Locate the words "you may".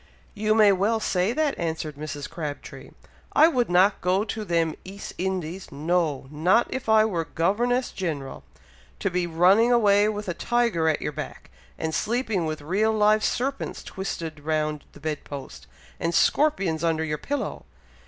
0.33-0.71